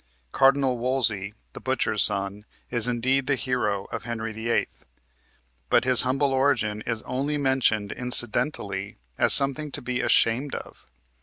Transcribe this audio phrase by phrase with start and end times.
[0.31, 4.67] Cardinal Wolsey, the butcher's son, is indeed the hero of "Henry VIII.,"
[5.69, 10.87] but his humble origin is only mentioned incidentally as something to be ashamed of.